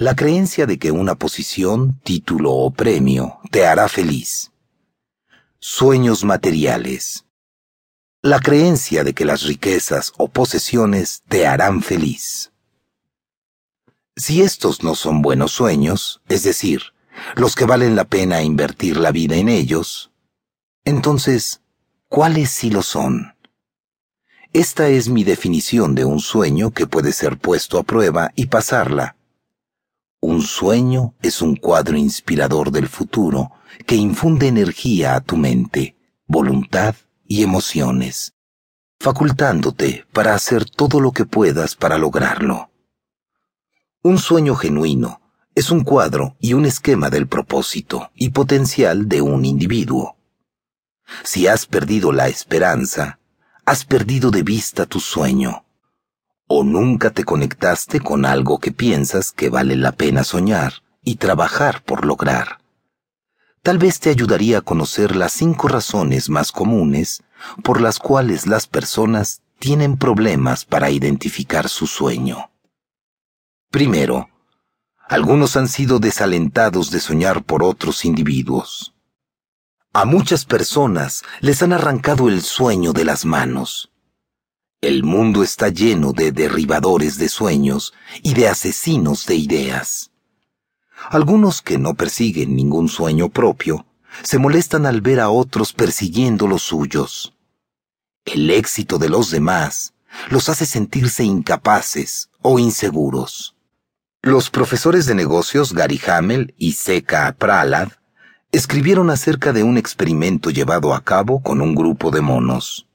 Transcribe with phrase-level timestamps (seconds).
[0.00, 4.52] La creencia de que una posición, título o premio te hará feliz.
[5.58, 7.26] Sueños materiales.
[8.22, 12.52] La creencia de que las riquezas o posesiones te harán feliz.
[14.14, 16.80] Si estos no son buenos sueños, es decir,
[17.34, 20.12] los que valen la pena invertir la vida en ellos,
[20.84, 21.60] entonces,
[22.08, 23.34] ¿cuáles sí lo son?
[24.52, 29.16] Esta es mi definición de un sueño que puede ser puesto a prueba y pasarla
[30.20, 33.52] un sueño es un cuadro inspirador del futuro
[33.86, 38.34] que infunde energía a tu mente, voluntad y emociones,
[38.98, 42.70] facultándote para hacer todo lo que puedas para lograrlo.
[44.02, 45.20] Un sueño genuino
[45.54, 50.16] es un cuadro y un esquema del propósito y potencial de un individuo.
[51.22, 53.20] Si has perdido la esperanza,
[53.64, 55.64] has perdido de vista tu sueño
[56.48, 61.84] o nunca te conectaste con algo que piensas que vale la pena soñar y trabajar
[61.84, 62.58] por lograr.
[63.62, 67.22] Tal vez te ayudaría a conocer las cinco razones más comunes
[67.62, 72.50] por las cuales las personas tienen problemas para identificar su sueño.
[73.70, 74.30] Primero,
[75.06, 78.94] algunos han sido desalentados de soñar por otros individuos.
[79.92, 83.90] A muchas personas les han arrancado el sueño de las manos
[84.80, 90.12] el mundo está lleno de derribadores de sueños y de asesinos de ideas.
[91.10, 93.86] Algunos que no persiguen ningún sueño propio
[94.22, 97.34] se molestan al ver a otros persiguiendo los suyos.
[98.24, 99.94] El éxito de los demás
[100.30, 103.56] los hace sentirse incapaces o inseguros.
[104.22, 107.88] Los profesores de negocios Gary Hamel y Seka Pralad
[108.52, 112.87] escribieron acerca de un experimento llevado a cabo con un grupo de monos.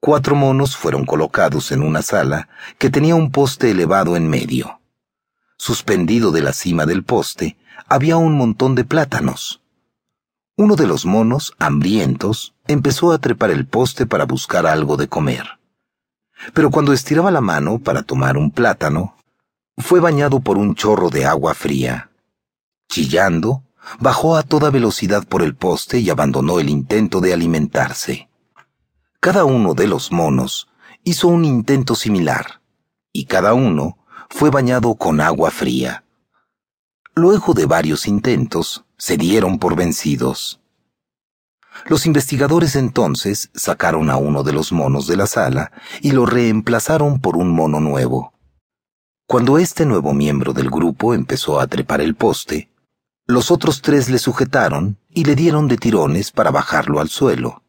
[0.00, 2.48] Cuatro monos fueron colocados en una sala
[2.78, 4.80] que tenía un poste elevado en medio.
[5.56, 7.56] Suspendido de la cima del poste
[7.88, 9.62] había un montón de plátanos.
[10.56, 15.58] Uno de los monos, hambrientos, empezó a trepar el poste para buscar algo de comer.
[16.52, 19.16] Pero cuando estiraba la mano para tomar un plátano,
[19.78, 22.10] fue bañado por un chorro de agua fría.
[22.88, 23.62] Chillando,
[23.98, 28.28] bajó a toda velocidad por el poste y abandonó el intento de alimentarse.
[29.26, 30.68] Cada uno de los monos
[31.02, 32.60] hizo un intento similar,
[33.12, 33.98] y cada uno
[34.30, 36.04] fue bañado con agua fría.
[37.12, 40.60] Luego de varios intentos, se dieron por vencidos.
[41.86, 45.72] Los investigadores entonces sacaron a uno de los monos de la sala
[46.02, 48.32] y lo reemplazaron por un mono nuevo.
[49.26, 52.70] Cuando este nuevo miembro del grupo empezó a trepar el poste,
[53.26, 57.64] los otros tres le sujetaron y le dieron de tirones para bajarlo al suelo.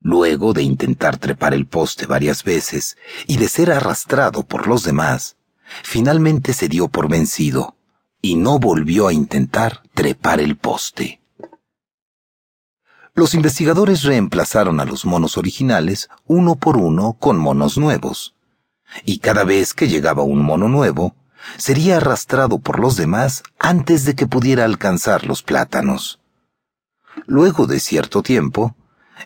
[0.00, 2.96] Luego de intentar trepar el poste varias veces
[3.26, 5.36] y de ser arrastrado por los demás,
[5.82, 7.76] finalmente se dio por vencido
[8.22, 11.20] y no volvió a intentar trepar el poste.
[13.14, 18.34] Los investigadores reemplazaron a los monos originales uno por uno con monos nuevos,
[19.04, 21.16] y cada vez que llegaba un mono nuevo,
[21.56, 26.20] sería arrastrado por los demás antes de que pudiera alcanzar los plátanos.
[27.26, 28.76] Luego de cierto tiempo,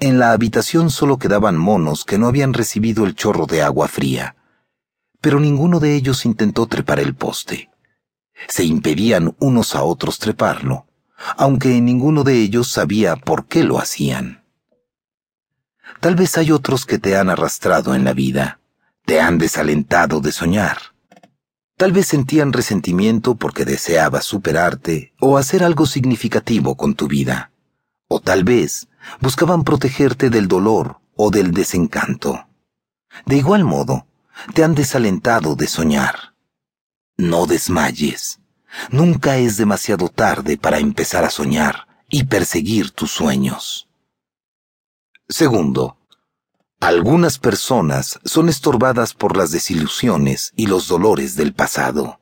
[0.00, 4.36] en la habitación solo quedaban monos que no habían recibido el chorro de agua fría,
[5.20, 7.70] pero ninguno de ellos intentó trepar el poste.
[8.48, 10.86] Se impedían unos a otros treparlo,
[11.36, 14.44] aunque ninguno de ellos sabía por qué lo hacían.
[16.00, 18.60] Tal vez hay otros que te han arrastrado en la vida,
[19.04, 20.78] te han desalentado de soñar.
[21.76, 27.50] Tal vez sentían resentimiento porque deseabas superarte o hacer algo significativo con tu vida.
[28.06, 28.88] O tal vez
[29.20, 32.46] buscaban protegerte del dolor o del desencanto.
[33.26, 34.06] De igual modo,
[34.54, 36.34] te han desalentado de soñar.
[37.16, 38.40] No desmayes.
[38.90, 43.88] Nunca es demasiado tarde para empezar a soñar y perseguir tus sueños.
[45.28, 45.96] Segundo,
[46.80, 52.20] algunas personas son estorbadas por las desilusiones y los dolores del pasado.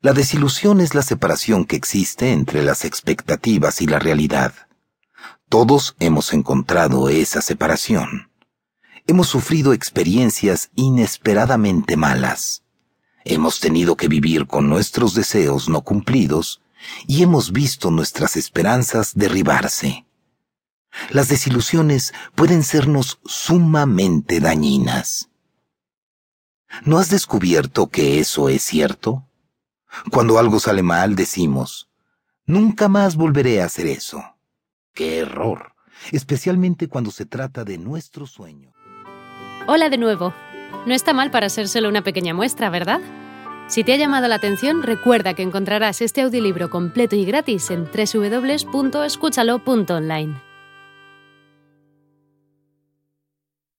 [0.00, 4.54] La desilusión es la separación que existe entre las expectativas y la realidad.
[5.54, 8.28] Todos hemos encontrado esa separación.
[9.06, 12.64] Hemos sufrido experiencias inesperadamente malas.
[13.24, 16.60] Hemos tenido que vivir con nuestros deseos no cumplidos
[17.06, 20.06] y hemos visto nuestras esperanzas derribarse.
[21.10, 25.30] Las desilusiones pueden sernos sumamente dañinas.
[26.84, 29.28] ¿No has descubierto que eso es cierto?
[30.10, 31.88] Cuando algo sale mal decimos,
[32.44, 34.33] nunca más volveré a hacer eso.
[34.94, 35.72] ¡Qué error!
[36.12, 38.72] Especialmente cuando se trata de nuestro sueño.
[39.66, 40.32] Hola de nuevo.
[40.86, 43.00] No está mal para ser solo una pequeña muestra, ¿verdad?
[43.66, 47.86] Si te ha llamado la atención, recuerda que encontrarás este audiolibro completo y gratis en
[47.86, 50.43] www.escúchalo.online.